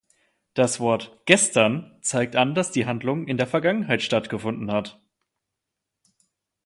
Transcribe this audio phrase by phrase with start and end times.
[0.55, 4.99] Das Wort "gestern" zeigt an, dass die Handlung in der Vergangenheit stattgefunden hat.